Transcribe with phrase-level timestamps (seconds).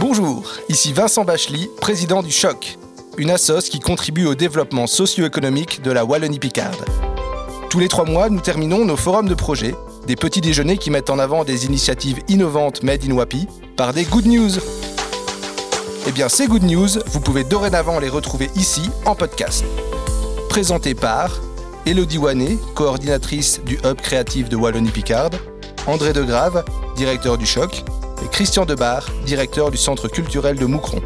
[0.00, 2.78] Bonjour, ici Vincent Bachely, président du Choc,
[3.18, 6.84] une assoce qui contribue au développement socio-économique de la Wallonie-Picarde.
[7.68, 9.74] Tous les trois mois, nous terminons nos forums de projets,
[10.06, 14.04] des petits déjeuners qui mettent en avant des initiatives innovantes made in Wapi, par des
[14.04, 14.52] good news.
[16.06, 19.64] Eh bien, ces good news, vous pouvez dorénavant les retrouver ici en podcast.
[20.48, 21.38] Présenté par
[21.84, 25.36] Elodie Wanet, coordinatrice du Hub créatif de Wallonie-Picarde,
[25.86, 26.64] André Degrave,
[26.98, 27.84] directeur du Choc,
[28.24, 31.00] et Christian Debar, directeur du Centre culturel de Moucron.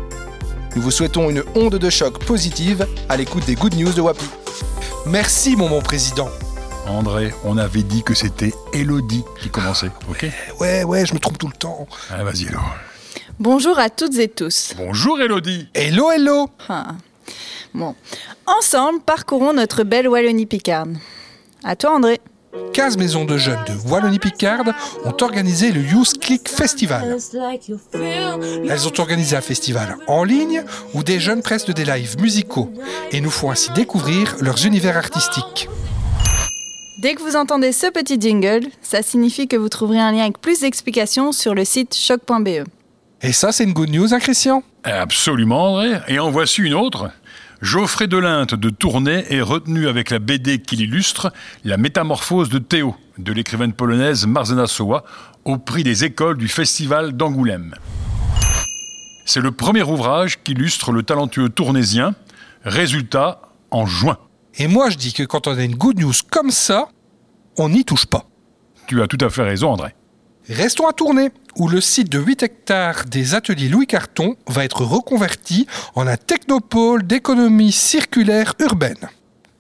[0.75, 4.25] Nous vous souhaitons une onde de choc positive à l'écoute des Good News de Wapi.
[5.05, 6.31] Merci, mon bon président.
[6.89, 10.25] André, on avait dit que c'était Elodie qui commençait, ok?
[10.61, 11.87] Ouais, ouais, je me trompe tout le temps.
[12.11, 12.75] Ah, vas-y alors.
[13.39, 14.73] Bonjour à toutes et tous.
[14.79, 16.95] Bonjour Elodie Hello, hello Ah.
[17.75, 17.95] Bon.
[18.47, 20.97] Ensemble, parcourons notre belle Wallonie-Picarde.
[21.63, 22.19] À toi, André.
[22.75, 24.73] 15 maisons de jeunes de Wallonie-Picarde
[25.05, 27.17] ont organisé le Youth Click Festival.
[27.95, 30.63] Elles ont organisé un festival en ligne
[30.95, 32.71] où des jeunes prestent des lives musicaux
[33.11, 35.69] et nous font ainsi découvrir leurs univers artistiques.
[37.03, 40.39] Dès que vous entendez ce petit jingle, ça signifie que vous trouverez un lien avec
[40.39, 42.65] plus d'explications sur le site choc.be.
[43.23, 44.63] Et ça, c'est une good news, hein, Christian?
[44.85, 46.01] Absolument André.
[46.09, 47.11] Et en voici une autre.
[47.63, 51.33] Geoffrey Delinte de Tournai est retenu avec la BD qui l'illustre,
[51.65, 55.05] La métamorphose de Théo, de l'écrivaine polonaise Marzena Sowa,
[55.45, 57.77] au prix des écoles du Festival d'Angoulême.
[59.27, 62.17] C'est le premier ouvrage qui illustre le talentueux tournésien.
[62.65, 64.19] Résultat, en juin.
[64.57, 66.89] Et moi, je dis que quand on a une good news comme ça,
[67.57, 68.27] on n'y touche pas.
[68.89, 69.95] Tu as tout à fait raison André.
[70.49, 74.85] Restons à Tournai, où le site de 8 hectares des ateliers Louis Carton va être
[74.85, 79.09] reconverti en un technopôle d'économie circulaire urbaine.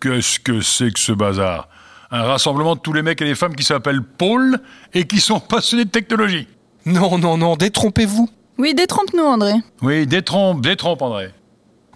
[0.00, 1.68] Qu'est-ce que c'est que ce bazar?
[2.10, 4.58] Un rassemblement de tous les mecs et les femmes qui s'appellent Paul
[4.92, 6.48] et qui sont passionnés de technologie.
[6.84, 8.28] Non, non, non, détrompez-vous.
[8.58, 9.54] Oui, détrompe-nous, André.
[9.82, 11.30] Oui, détrompe, détrompe André.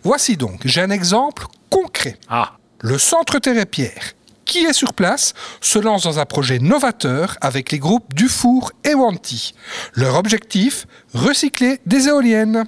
[0.04, 2.16] Voici donc, j'ai un exemple concret.
[2.28, 4.12] Ah, Le Centre Terre-Pierre,
[4.46, 8.94] qui est sur place, se lance dans un projet novateur avec les groupes Dufour et
[8.94, 9.52] Wanty.
[9.94, 12.64] Leur objectif Recycler des éoliennes.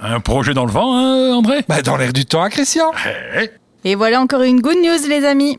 [0.00, 1.64] un projet dans le vent, hein, André?
[1.68, 2.90] Bah, dans l'air du temps, hein, Christian?
[3.38, 3.48] Eh,
[3.84, 5.58] Et voilà encore une good news, les amis.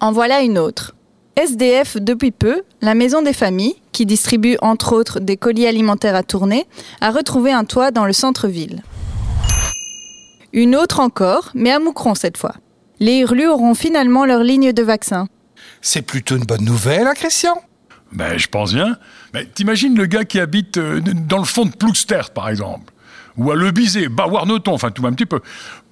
[0.00, 0.94] En voilà une autre.
[1.36, 6.22] SDF depuis peu, la maison des familles, qui distribue entre autres des colis alimentaires à
[6.24, 6.66] tourner,
[7.00, 8.82] a retrouvé un toit dans le centre-ville.
[10.52, 12.54] Une autre encore, mais à Moucron cette fois.
[13.00, 15.28] Les Hurlus auront finalement leur ligne de vaccin.
[15.80, 17.60] C'est plutôt une bonne nouvelle, hein, Christian?
[18.12, 18.96] Ben, je pense bien.
[19.34, 22.92] Mais t'imagines le gars qui habite euh, dans le fond de Plouxtert, par exemple
[23.36, 25.40] Ou à Le Bizet, bah, Warneton, enfin tout un petit peu.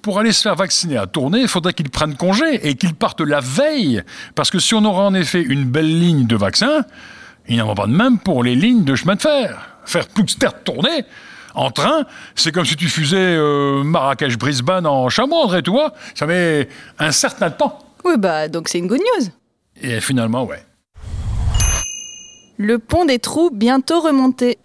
[0.01, 3.21] Pour aller se faire vacciner à tourner, il faudrait qu'il prenne congé et qu'il parte
[3.21, 4.03] la veille.
[4.35, 6.83] Parce que si on aura en effet une belle ligne de vaccin,
[7.47, 9.77] il n'en va pas de même pour les lignes de chemin de fer.
[9.85, 11.05] Faire Plouxtert tourner
[11.57, 16.25] en train, c'est comme si tu faisais euh, Marrakech-Brisbane en chameau, André, tu vois Ça
[16.27, 16.69] met
[16.99, 17.79] un certain temps.
[18.05, 19.27] Oui, bah donc c'est une good news.
[19.81, 20.63] Et finalement, ouais.
[22.57, 24.57] Le pont des trous bientôt remonté.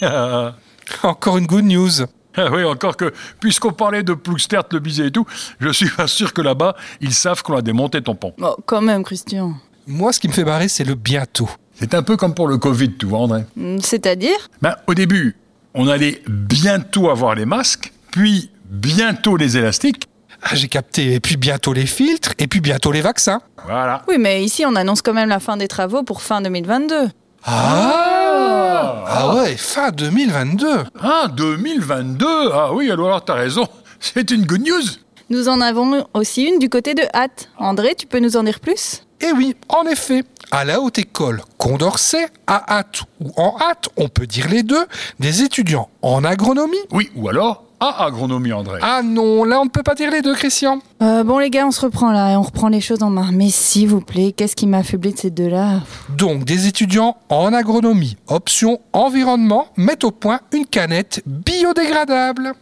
[0.00, 0.54] Ah
[1.02, 1.90] Encore une good news.
[2.38, 5.26] oui, encore que, puisqu'on parlait de Plouxtert, le Bizet et tout,
[5.60, 8.32] je suis pas sûr que là-bas, ils savent qu'on a démonté ton pont.
[8.40, 9.54] Oh, quand même, Christian.
[9.86, 11.50] Moi, ce qui me fait barrer, c'est le bientôt.
[11.74, 13.44] C'est un peu comme pour le Covid, tu vois, André.
[13.56, 14.36] Hmm, C'est-à-dire?
[14.62, 15.36] Ben, au début,
[15.74, 20.08] on allait bientôt avoir les masques, puis bientôt les élastiques.
[20.42, 21.14] Ah, j'ai capté.
[21.14, 23.40] Et puis bientôt les filtres, et puis bientôt les vaccins.
[23.64, 24.02] Voilà.
[24.08, 27.08] Oui, mais ici on annonce quand même la fin des travaux pour fin 2022.
[27.44, 30.66] Ah Ah ouais, fin 2022.
[31.00, 33.66] Ah, 2022 Ah oui, alors, alors t'as raison.
[34.00, 34.82] C'est une good news.
[35.30, 37.48] Nous en avons aussi une du côté de Hâte.
[37.56, 39.02] André, tu peux nous en dire plus?
[39.22, 44.08] Et oui, en effet, à la haute école Condorcet, à hâte ou en hâte, on
[44.08, 44.84] peut dire les deux,
[45.20, 46.76] des étudiants en agronomie.
[46.90, 48.78] Oui, ou alors à agronomie, André.
[48.82, 50.80] Ah non, là on ne peut pas dire les deux, Christian.
[51.02, 53.30] Euh, Bon les gars, on se reprend là et on reprend les choses en main.
[53.32, 55.80] Mais s'il vous plaît, qu'est-ce qui m'a affaibli de ces deux-là?
[56.10, 62.54] Donc, des étudiants en agronomie, option environnement, mettent au point une canette biodégradable.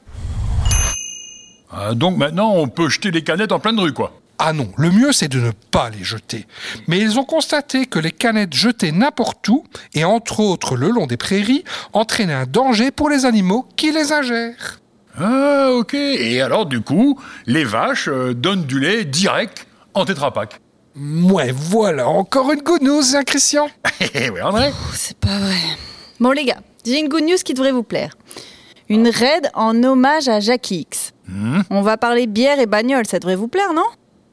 [1.73, 4.13] Ah, donc maintenant, on peut jeter les canettes en pleine rue, quoi.
[4.43, 6.47] Ah non, le mieux c'est de ne pas les jeter.
[6.89, 11.07] Mais ils ont constaté que les canettes jetées n'importe où, et entre autres le long
[11.07, 14.81] des prairies, entraînaient un danger pour les animaux qui les ingèrent.
[15.19, 15.93] Ah, ok.
[15.93, 20.59] Et alors, du coup, les vaches euh, donnent du lait direct en tétrapac.
[20.97, 23.69] Ouais, voilà, encore une good news, hein, Christian
[24.15, 24.71] Eh oui, André.
[24.71, 25.57] Pff, C'est pas vrai.
[26.19, 28.17] Bon les gars, j'ai une good news qui devrait vous plaire.
[28.89, 31.13] Une raid en hommage à Jackie X.
[31.29, 31.61] Hmm.
[31.71, 33.85] On va parler bière et bagnole, ça devrait vous plaire, non?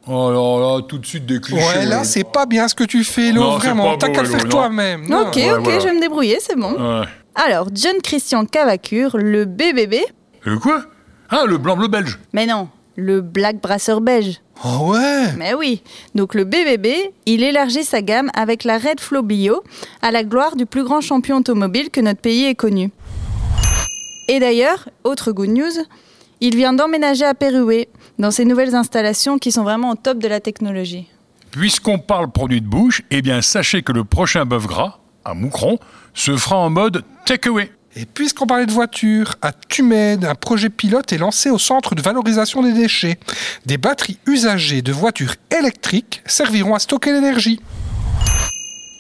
[0.10, 1.62] Oh là là, tout de suite des clichés.
[1.66, 3.98] Ouais, là, c'est pas bien ce que tu fais, Lo, Non, vraiment.
[3.98, 5.04] T'as qu'à le faire toi-même.
[5.12, 5.80] Ok, Ouais, ok, voilà.
[5.80, 6.72] je vais me débrouiller, c'est bon.
[6.74, 7.06] Ouais.
[7.36, 9.96] Alors, John Christian Cavacure, le BBB.
[10.44, 10.82] Le quoi?
[11.30, 12.18] Ah, le blanc-bleu belge.
[12.32, 14.40] Mais non, le Black Brasseur belge.
[14.64, 15.34] Oh ouais?
[15.38, 15.84] Mais oui.
[16.16, 16.88] Donc le BBB,
[17.28, 19.62] il élargit sa gamme avec la Red Flow Bio,
[20.02, 22.90] à la gloire du plus grand champion automobile que notre pays ait connu.
[24.30, 25.72] Et d'ailleurs, autre good news,
[26.42, 27.88] il vient d'emménager à Péroué,
[28.20, 31.08] dans ses nouvelles installations qui sont vraiment au top de la technologie.
[31.52, 35.80] Puisqu'on parle produit de bouche, eh bien sachez que le prochain bœuf gras, à Moucron,
[36.14, 37.72] se fera en mode takeaway.
[37.96, 42.02] Et puisqu'on parlait de voitures, à Tumed, un projet pilote est lancé au centre de
[42.02, 43.18] valorisation des déchets.
[43.66, 47.60] Des batteries usagées de voitures électriques serviront à stocker l'énergie.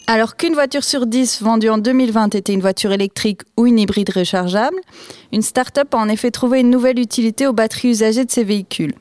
[0.07, 4.09] Alors qu'une voiture sur 10 vendue en 2020 était une voiture électrique ou une hybride
[4.09, 4.77] rechargeable,
[5.33, 8.95] une start-up a en effet trouvé une nouvelle utilité aux batteries usagées de ces véhicules.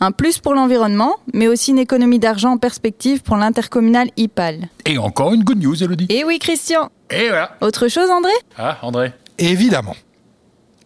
[0.00, 4.68] Un plus pour l'environnement, mais aussi une économie d'argent en perspective pour l'intercommunal IPAL.
[4.84, 6.06] Et encore une good news, Elodie.
[6.10, 7.56] Et oui, Christian Et voilà.
[7.62, 8.32] Autre chose, André?
[8.58, 9.96] Ah, André Évidemment.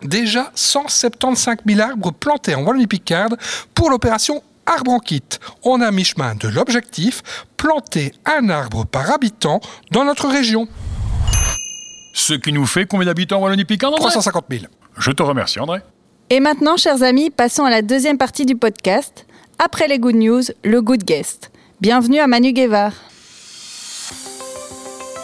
[0.02, 3.36] Déjà 175 000 arbres plantés en Wallonie-Picarde
[3.74, 5.22] pour l'opération Arbre en kit.
[5.64, 7.22] On a mi-chemin de l'objectif,
[7.56, 9.60] planter un arbre par habitant
[9.90, 10.68] dans notre région.
[12.14, 14.10] Ce qui nous fait combien d'habitants en Wallonie-Picardie, André?
[14.10, 14.64] 350 000.
[14.98, 15.80] Je te remercie, André.
[16.32, 19.26] Et maintenant, chers amis, passons à la deuxième partie du podcast.
[19.58, 21.50] Après les good news, le good guest.
[21.80, 22.92] Bienvenue à Manu Guevard.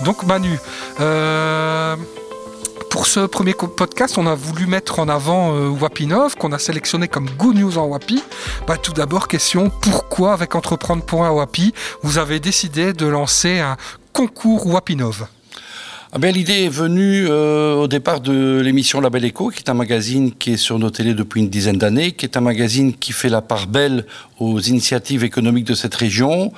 [0.04, 0.58] Donc Manu,
[0.98, 1.94] euh,
[2.90, 7.06] pour ce premier podcast, on a voulu mettre en avant euh, Wapinov, qu'on a sélectionné
[7.06, 8.24] comme Good News en Wapi.
[8.66, 13.76] Bah, tout d'abord, question, pourquoi avec Entreprendre.à Wapi, vous avez décidé de lancer un
[14.12, 15.28] concours Wapinov
[16.12, 19.68] Ah ben, L'idée est venue euh, au départ de l'émission La Belle Écho, qui est
[19.68, 22.94] un magazine qui est sur nos télés depuis une dizaine d'années, qui est un magazine
[22.94, 24.06] qui fait la part belle
[24.38, 26.52] aux initiatives économiques de cette région.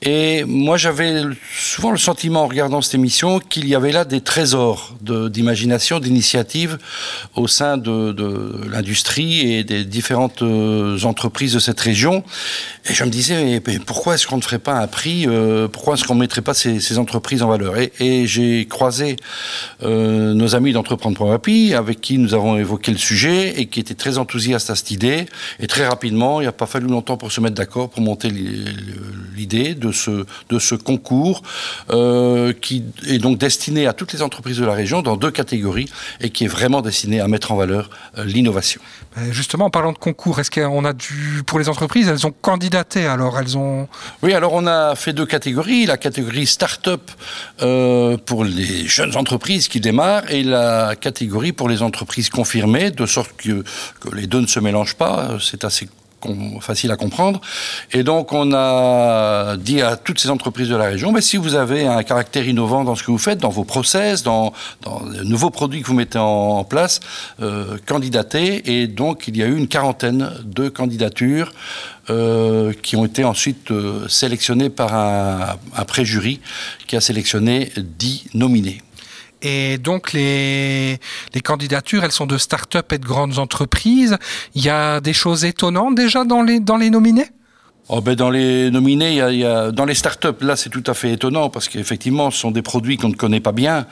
[0.00, 1.22] Et moi, j'avais
[1.54, 6.78] souvent le sentiment, en regardant cette émission, qu'il y avait là des trésors d'imagination, d'initiatives
[7.34, 8.14] au sein de,
[8.70, 12.24] l'industrie et des différentes euh, entreprises de cette région.
[12.88, 15.94] Et je me disais, mais, pourquoi est-ce qu'on ne ferait pas un prix euh, Pourquoi
[15.94, 17.74] est-ce qu'on ne mettrait pas ces, entreprises en valeur?
[18.00, 18.93] Et j'ai croisé
[19.82, 24.18] euh, nos amis d'Entreprendre.api, avec qui nous avons évoqué le sujet et qui étaient très
[24.18, 25.26] enthousiastes à cette idée.
[25.60, 28.30] Et très rapidement, il n'y a pas fallu longtemps pour se mettre d'accord pour monter
[28.30, 28.64] l'i-
[29.36, 31.42] l'idée de ce, de ce concours
[31.90, 35.88] euh, qui est donc destiné à toutes les entreprises de la région dans deux catégories
[36.20, 38.80] et qui est vraiment destiné à mettre en valeur euh, l'innovation.
[39.30, 43.06] Justement, en parlant de concours, est-ce qu'on a dû, pour les entreprises, elles ont candidaté
[43.06, 43.86] alors Elles ont.
[44.22, 45.86] Oui, alors on a fait deux catégories.
[45.86, 47.10] La catégorie start-up
[48.26, 53.36] pour les jeunes entreprises qui démarrent et la catégorie pour les entreprises confirmées, de sorte
[53.36, 53.64] que,
[54.00, 55.38] que les deux ne se mélangent pas.
[55.40, 55.88] C'est assez
[56.60, 57.40] facile à comprendre.
[57.92, 61.54] Et donc, on a dit à toutes ces entreprises de la région, mais si vous
[61.54, 64.52] avez un caractère innovant dans ce que vous faites, dans vos process, dans,
[65.12, 67.00] les nouveaux produits que vous mettez en, en place,
[67.40, 68.80] euh, candidatez.
[68.80, 71.52] Et donc, il y a eu une quarantaine de candidatures
[72.10, 76.40] euh, qui ont été ensuite euh, sélectionnées par un, un pré-jury
[76.86, 78.82] qui a sélectionné 10 nominés.
[79.44, 80.98] Et donc, les,
[81.44, 84.16] candidatures, elles sont de start-up et de grandes entreprises.
[84.54, 87.28] Il y a des choses étonnantes déjà dans les, dans les nominés?
[87.90, 90.82] Oh ben dans les nominés, y a, y a- dans les startups, là c'est tout
[90.86, 93.84] à fait étonnant parce qu'effectivement ce sont des produits qu'on ne connaît pas bien.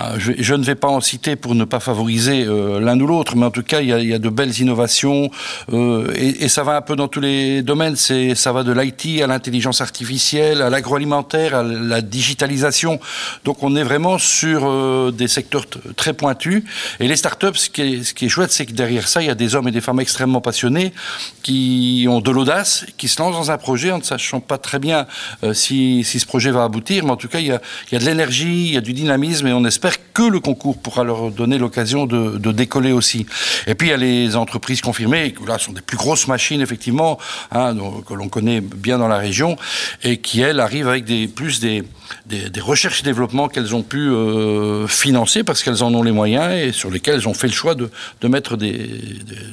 [0.00, 3.36] Euh, Je, ne vais pas en citer pour ne pas favoriser euh, l'un ou l'autre,
[3.36, 5.30] mais en tout cas il y a, y a de belles innovations
[5.74, 7.96] euh, et, et ça va un peu dans tous les domaines.
[7.96, 12.98] C'est ça va de l'IT à l'intelligence artificielle, à l'agroalimentaire, à la digitalisation.
[13.44, 16.64] Donc on est vraiment sur euh, des secteurs très pointus.
[16.98, 19.34] Et les startups, ce ce qui est chouette, c'est que derrière ça il y a
[19.34, 20.94] des hommes et des femmes extrêmement passionnés
[21.42, 24.78] qui ont de l'audace, qui se lancent dans un projet en ne sachant pas très
[24.78, 25.06] bien
[25.42, 27.60] euh, si, si ce projet va aboutir, mais en tout cas, il y a,
[27.92, 30.78] y a de l'énergie, il y a du dynamisme, et on espère que le concours
[30.78, 33.26] pourra leur donner l'occasion de, de décoller aussi.
[33.66, 36.60] Et puis, il y a les entreprises confirmées, qui là sont des plus grosses machines,
[36.60, 37.18] effectivement,
[37.52, 37.76] hein,
[38.06, 39.56] que l'on connaît bien dans la région,
[40.02, 41.82] et qui, elles, arrivent avec des, plus des,
[42.26, 46.52] des, recherches et développements qu'elles ont pu euh, financer parce qu'elles en ont les moyens
[46.52, 48.72] et sur lesquels elles ont fait le choix de, de mettre des,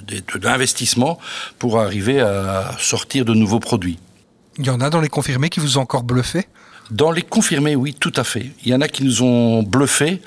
[0.07, 1.15] des, de
[1.59, 3.59] pour arriver à sortir de nouveaux
[4.57, 6.47] Il y en a dans les confirmés qui vous ont encore bluffé?
[6.91, 8.51] Dans les confirmés, oui, tout à fait.
[8.65, 10.21] Il y en a qui nous ont bluffés.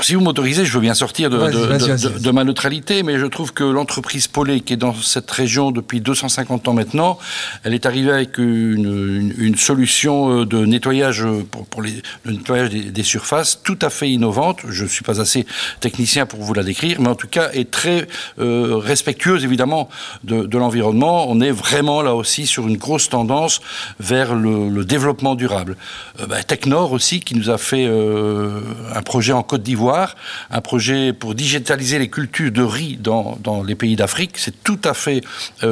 [0.00, 4.26] si vous m'autorisez, je veux bien sortir de, ma neutralité, mais je trouve que l'entreprise
[4.26, 7.18] Polé, qui est dans cette région depuis 250 ans maintenant,
[7.62, 11.26] elle est arrivée avec une, solution euh, de nettoyage
[11.70, 14.60] pour, les, le nettoyage des, surfaces tout à fait innovante.
[14.68, 15.46] Je ne suis pas assez
[15.80, 18.08] technicien pour vous la décrire, mais en tout cas est très
[18.38, 19.90] euh, respectueuse évidemment
[20.24, 21.26] de, l'environnement.
[21.28, 23.60] On est vraiment là aussi sur une grosse tendance
[24.00, 25.76] vers le, développement durable.
[26.20, 28.60] Euh, bah, Technor aussi qui nous a fait euh,
[28.94, 30.16] un projet en Côte d'Ivoire,
[30.50, 34.32] un projet pour digitaliser les cultures de riz dans, dans les pays d'Afrique.
[34.36, 35.22] C'est tout à fait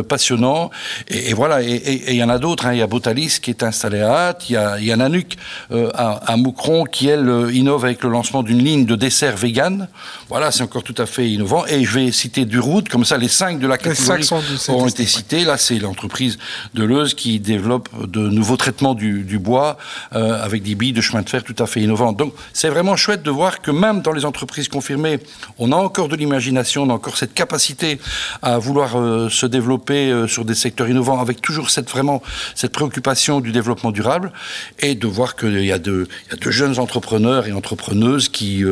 [0.08, 0.70] passionnant.
[1.08, 2.66] Et, voilà, et il y en a d'autres.
[2.66, 2.72] Hein.
[2.72, 5.36] Il y a Botalis qui est installé à Hâte, il y a, y a Nanuc
[5.72, 9.88] à, à Moucron qui, elle, innove avec le lancement d'une ligne de dessert vegan.
[10.28, 11.66] Voilà, c'est encore tout à fait innovant.
[11.66, 14.28] Et je vais citer Duroute, comme ça les cinq de la catégorie
[14.68, 15.44] ont été cités.
[15.44, 16.38] Là, c'est l'entreprise
[16.74, 19.78] de Leuze qui développe de nouveaux traitements du, bois
[20.14, 22.16] euh, avec des billes de chemin de fer tout à fait innovantes.
[22.16, 25.18] Donc, c'est vraiment chouette de voir que même dans les entreprises confirmées,
[25.58, 27.98] on a encore de l'imagination, on a encore cette capacité
[28.42, 32.22] à vouloir euh, se développer euh, sur des secteurs innovants avec toujours cette vraiment
[32.54, 34.32] cette préoccupation du développement durable
[34.78, 38.64] et de voir qu'il y, a de, y a de jeunes entrepreneurs et entrepreneuses qui,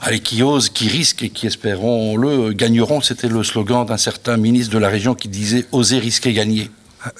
[0.00, 3.00] allez, qui osent, qui risquent et qui, espérons-le, gagneront.
[3.00, 6.70] C'était le slogan d'un certain ministre de la région qui disait oser, risquer, gagner.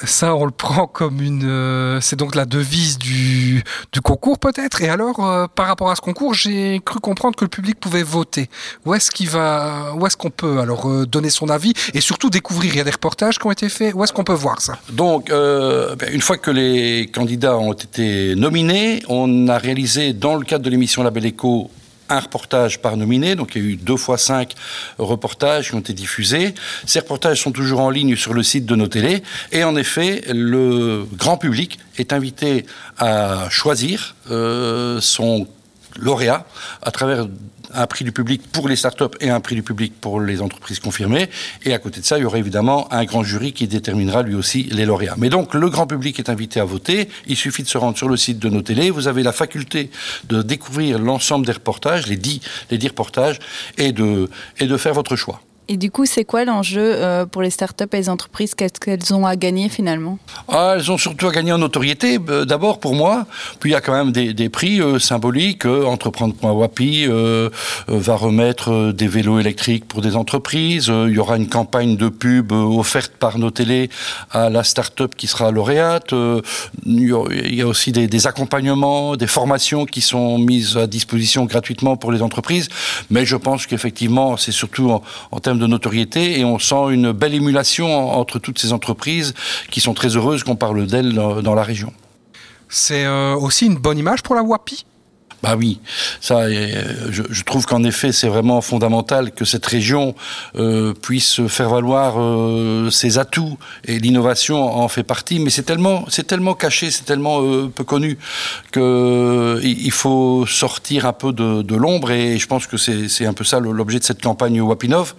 [0.05, 1.45] Ça, on le prend comme une.
[1.45, 3.63] Euh, c'est donc la devise du,
[4.03, 4.83] concours, peut-être.
[4.83, 8.03] Et alors, euh, par rapport à ce concours, j'ai cru comprendre que le public pouvait
[8.03, 8.51] voter.
[8.85, 12.29] Où est-ce qu'il va Où est-ce qu'on peut alors euh, donner son avis et surtout
[12.31, 12.75] découvrir?
[12.75, 13.95] Il y a des reportages qui ont été faits.
[13.95, 14.79] Où est-ce qu'on peut voir ça?
[14.91, 20.45] Donc, ben, une fois que les candidats ont été nominés, on a réalisé dans le
[20.45, 21.71] cadre de l'émission Label Echo
[22.11, 24.55] un reportage par nominé, donc il y a eu deux fois cinq
[24.99, 26.55] reportages qui ont été diffusés.
[26.87, 30.23] Ces reportages sont toujours en ligne sur le site de nos télés, et en effet,
[30.29, 32.67] le grand public est invité
[32.99, 35.47] à choisir euh, son
[35.99, 36.47] lauréat
[36.83, 37.27] à travers
[37.73, 40.81] un prix du public pour les startups et un prix du public pour les entreprises
[40.81, 41.31] confirmées.
[41.65, 44.35] Et à côté de ça, il y aura évidemment un grand jury qui déterminera lui
[44.35, 45.15] aussi les lauréats.
[45.19, 47.09] Mais donc, le grand public est invité à voter.
[47.27, 48.91] Il suffit de se rendre sur le site de nos télés.
[48.91, 49.91] Vous avez la faculté
[50.29, 53.39] de découvrir l'ensemble des reportages, les dix, les dix reportages,
[53.79, 54.29] et de,
[54.59, 55.41] et de faire votre choix.
[55.73, 58.57] Et du coup, c'est quoi l'enjeu euh, pour les startups et les entreprises?
[58.57, 60.19] Qu'est-ce qu'elles ont à gagner finalement?
[60.49, 63.25] Ah, Elles ont surtout à gagner en notoriété, euh, d'abord pour moi.
[63.61, 65.67] Puis il y a quand même des, prix euh, symboliques.
[65.67, 67.07] Entreprendre.wapi
[67.87, 70.89] va remettre des vélos électriques pour des entreprises.
[70.89, 73.91] il y aura une campagne de pub offerte par nos télés
[74.33, 76.13] à la startup qui sera lauréate.
[76.85, 82.11] il y a aussi des, accompagnements, des formations qui sont mises à disposition gratuitement pour
[82.11, 82.69] les entreprises.
[83.09, 87.13] Mais je pense qu'effectivement, c'est surtout en, en termes de notoriété et on sent une
[87.13, 89.35] belle émulation entre toutes ces entreprises
[89.71, 91.93] qui sont très heureuses qu'on parle d'elles dans la région.
[92.71, 94.87] C'est euh, aussi une bonne image pour la WAPI?
[95.43, 95.81] Bah oui,
[96.21, 100.15] ça, euh, je, trouve qu'en effet, c'est vraiment fondamental que cette région
[100.57, 103.57] euh, puisse faire valoir euh, ses atouts
[103.87, 105.39] et l'innovation en fait partie.
[105.39, 108.19] Mais c'est tellement, c'est tellement caché, c'est tellement peu connu
[108.71, 112.11] que il faut sortir un peu de, l'ombre.
[112.11, 115.15] Et je pense que c'est un peu ça l'objet de cette campagne Wapinov.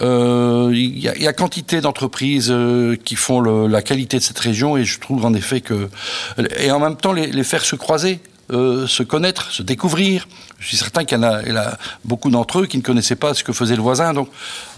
[0.00, 2.54] Il y, a, quantité d'entreprises
[3.04, 5.88] qui font la qualité de cette région, et je trouve en effet que
[6.58, 8.20] et en même temps les, les faire se croiser.
[8.50, 10.26] Euh, se connaître, se découvrir.
[10.58, 11.76] Je suis certain qu'il y en a,
[12.06, 14.14] beaucoup d'entre eux qui ne connaissaient pas ce que faisait le voisin.
[14.14, 14.30] Donc,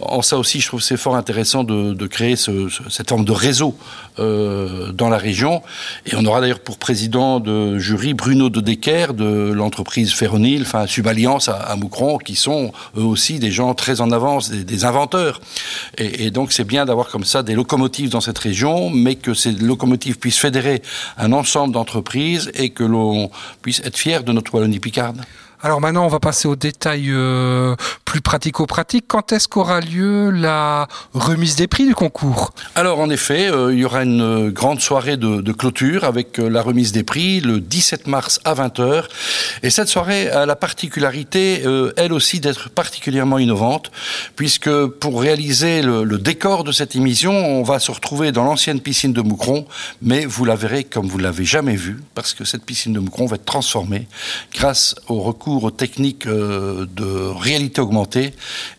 [0.03, 3.77] en ça aussi, je trouve c'est fort intéressant de, créer ce, cette forme de réseau
[4.19, 5.63] euh, dans la région.
[6.05, 10.89] Et on aura d'ailleurs pour président de jury Bruno de Decker de l'entreprise Ferronil, enfin
[10.89, 15.41] Suballiance à, à, Moucron, qui sont eux aussi des gens très en avance, des, inventeurs.
[15.97, 19.53] Et donc, c'est bien d'avoir comme ça des locomotives dans cette région, mais que ces
[19.53, 20.83] locomotives puissent fédérer
[21.17, 23.31] un ensemble d'entreprises et que l'on
[23.63, 25.21] puisse être fier de notre Wallonie-Picarde.
[25.63, 27.77] Alors maintenant, on va passer aux détails euh,
[28.07, 29.05] plus pratico-pratiques.
[29.07, 32.53] Quand est-ce qu'aura lieu la remise des prix du concours?
[32.75, 36.63] Alors en effet, euh, il y aura une grande soirée de, clôture avec euh, la
[36.63, 39.05] remise des prix le 17 mars à 20h.
[39.63, 41.63] Et cette soirée a la particularité,
[41.97, 43.91] elle aussi, d'être particulièrement innovante,
[44.37, 49.13] puisque pour réaliser le, décor de cette émission, on va se retrouver dans l'ancienne piscine
[49.13, 49.67] de Moucron,
[50.01, 53.27] mais vous la verrez comme vous l'avez jamais vue, parce que cette piscine de Moucron
[53.27, 54.07] va être transformée
[54.55, 58.33] grâce au recours aux techniques euh, de réalité augmentée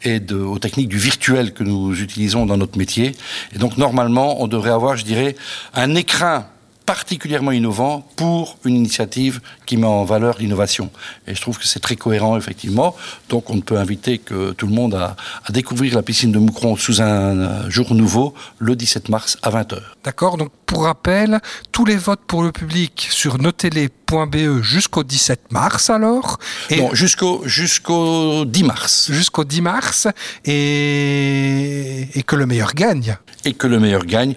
[0.04, 3.16] et aux techniques du virtuel que nous utilisons dans notre métier.
[3.54, 5.36] Et donc normalement, on devrait avoir, je dirais,
[5.74, 6.46] un écrin
[6.86, 10.90] particulièrement innovant pour une initiative qui met en valeur l'innovation.
[11.28, 12.96] Et je trouve que c'est très cohérent, effectivement.
[13.30, 15.16] Donc on ne peut inviter que tout le monde à,
[15.50, 19.80] découvrir la piscine de Moucron sous un jour nouveau, le 17 mars à 20h.
[20.04, 20.38] D'accord.
[20.72, 21.42] Pour rappel,
[21.74, 26.40] tous les votes pour le public sur notele.be jusqu'au 17 mars alors.
[26.70, 29.12] Et jusqu'au jusqu'au 10 mars.
[29.12, 30.08] Jusqu'au 10 mars
[30.46, 34.36] et, et que le meilleur gagne et que le meilleur gagne.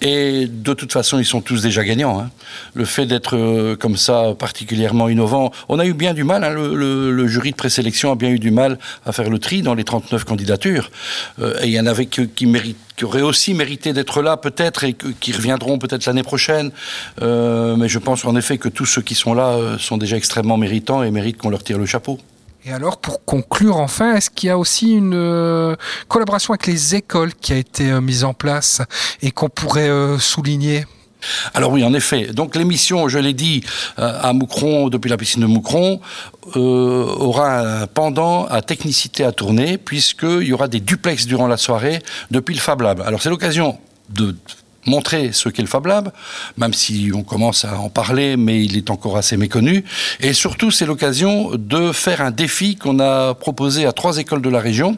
[0.00, 2.20] Et de toute façon, ils sont tous déjà gagnants.
[2.20, 2.30] Hein.
[2.74, 6.50] Le fait d'être euh, comme ça particulièrement innovant, on a eu bien du mal, hein,
[6.50, 9.84] le, jury de présélection a bien eu du mal à faire le tri dans les
[9.84, 10.90] 39 candidatures.
[11.40, 12.46] Euh, et il y en avait qui,
[12.96, 16.70] qui auraient aussi mérité d'être là peut-être et qui reviendront peut-être l'année prochaine.
[17.22, 20.56] Euh, mais je pense en effet que tous ceux qui sont là sont déjà extrêmement
[20.56, 22.18] méritants et méritent qu'on leur tire le chapeau.
[22.66, 25.76] Et alors, pour conclure enfin, est-ce qu'il y a aussi une euh,
[26.08, 28.80] collaboration avec les écoles qui a été euh, mise en place
[29.20, 30.86] et qu'on pourrait euh, souligner?
[31.54, 32.28] Alors oui, en effet.
[32.32, 33.62] Donc l'émission, je l'ai dit,
[33.96, 36.00] à Moucron, depuis la piscine de Moucron,
[36.54, 42.00] aura un pendant à technicité à tourner, puisqu'il y aura des duplex durant la soirée
[42.30, 43.00] depuis le Fab Lab.
[43.00, 43.78] Alors c'est l'occasion
[44.10, 44.36] de
[44.86, 46.12] montrer ce qu'est le Fab Lab,
[46.56, 49.84] même si on commence à en parler, mais il est encore assez méconnu.
[50.20, 54.50] Et surtout, c'est l'occasion de faire un défi qu'on a proposé à trois écoles de
[54.50, 54.96] la région,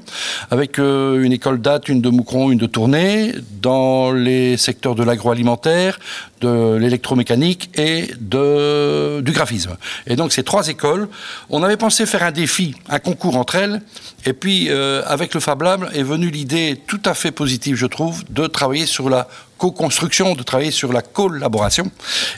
[0.50, 5.02] avec euh, une école date, une de Moucron, une de Tournai, dans les secteurs de
[5.02, 5.98] l'agroalimentaire,
[6.40, 9.76] de l'électromécanique et de, du graphisme.
[10.06, 11.08] Et donc ces trois écoles,
[11.50, 13.82] on avait pensé faire un défi, un concours entre elles,
[14.24, 17.86] et puis euh, avec le Fab Lab est venue l'idée tout à fait positive, je
[17.86, 19.28] trouve, de travailler sur la
[19.58, 21.90] co-construction, de travailler sur la collaboration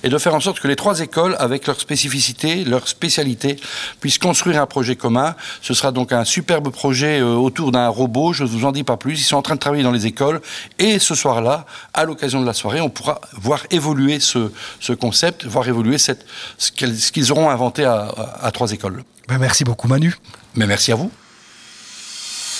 [0.02, 3.57] et de faire en sorte que les trois écoles, avec leurs spécificités, leurs spécialités,
[4.00, 5.35] puissent construire un projet commun.
[5.61, 8.85] Ce sera donc un superbe projet euh, autour d'un robot, je ne vous en dis
[8.85, 9.21] pas plus.
[9.21, 10.40] Ils sont en train de travailler dans les écoles
[10.78, 13.88] et ce soir-là, à l'occasion de la soirée, on pourra voir évoluer
[14.21, 16.26] ce, ce concept, voir évoluer cette,
[16.59, 18.09] ce qu'ils auront inventé à,
[18.40, 19.04] à, trois écoles.
[19.28, 20.16] Ben merci beaucoup Manu.
[20.54, 21.11] Mais merci à vous.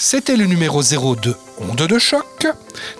[0.01, 2.47] C'était le numéro 02 Onde de choc.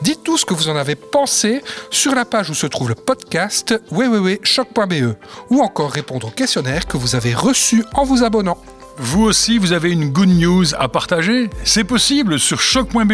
[0.03, 3.75] Dites-nous ce que vous en avez pensé sur la page où se trouve le podcast
[3.93, 5.15] www.choc.be
[5.51, 8.59] ou encore répondre au questionnaire que vous avez reçu en vous abonnant.
[8.97, 11.49] Vous aussi, vous avez une good news à partager?
[11.63, 13.13] C'est possible sur choc.be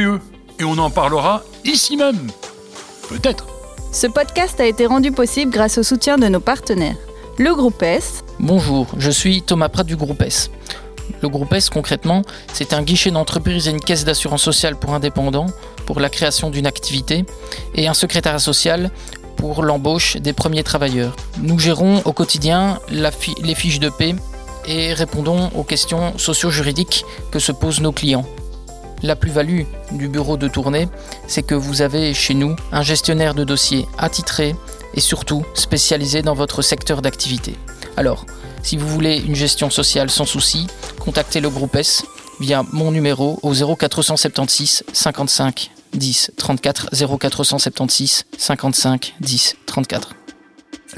[0.59, 2.31] et on en parlera ici même.
[3.11, 3.54] Peut-être.
[3.95, 6.97] Ce podcast a été rendu possible grâce au soutien de nos partenaires.
[7.39, 8.25] Le groupe S.
[8.41, 10.51] Bonjour, je suis Thomas Prat du groupe S.
[11.23, 12.23] Le groupe S, concrètement,
[12.53, 15.47] c'est un guichet d'entreprise et une caisse d'assurance sociale pour indépendants
[15.87, 17.25] pour la création d'une activité
[17.77, 18.91] et un secrétariat social
[19.37, 21.15] pour l'embauche des premiers travailleurs.
[21.41, 24.17] Nous gérons au quotidien les fiches de paix
[24.67, 28.27] et répondons aux questions socio-juridiques que se posent nos clients.
[29.03, 30.89] La plus-value du bureau de tournée,
[31.27, 34.55] c'est que vous avez chez nous un gestionnaire de dossiers attitré
[34.95, 37.55] et surtout spécialisé dans votre secteur d'activité.
[37.97, 38.27] Alors,
[38.63, 40.67] si vous voulez une gestion sociale sans souci,
[40.99, 42.05] contactez le groupe S
[42.41, 50.15] via mon numéro au 0476 55 10 34 0476 55 10 34.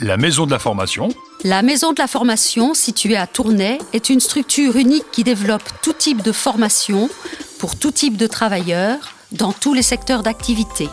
[0.01, 1.09] La Maison de la Formation.
[1.45, 5.93] La Maison de la Formation, située à Tournai, est une structure unique qui développe tout
[5.93, 7.09] type de formation
[7.59, 8.99] pour tout type de travailleurs
[9.33, 10.89] dans tous les secteurs d'activité.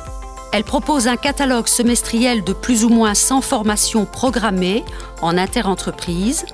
[0.52, 4.84] Elle propose un catalogue semestriel de plus ou moins 100 formations programmées
[5.22, 6.46] en interentreprise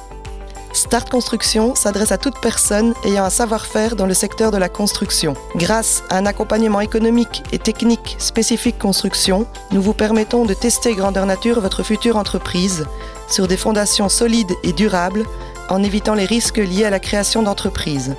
[0.72, 5.34] Start Construction s'adresse à toute personne ayant un savoir-faire dans le secteur de la construction.
[5.56, 11.26] Grâce à un accompagnement économique et technique spécifique construction, nous vous permettons de tester grandeur
[11.26, 12.86] nature votre future entreprise
[13.28, 15.24] sur des fondations solides et durables
[15.70, 18.14] en évitant les risques liés à la création d'entreprises.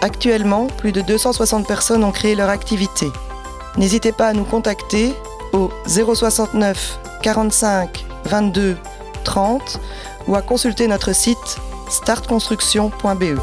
[0.00, 3.06] Actuellement, plus de 260 personnes ont créé leur activité.
[3.76, 5.14] N'hésitez pas à nous contacter
[5.52, 8.76] au 069 45 22
[9.24, 9.80] 30
[10.28, 11.58] ou à consulter notre site
[11.88, 13.38] startconstruction.be.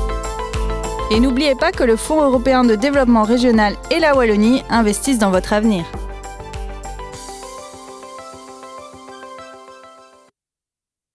[1.12, 5.32] Et n'oubliez pas que le Fonds européen de développement régional et la Wallonie investissent dans
[5.32, 5.86] votre avenir.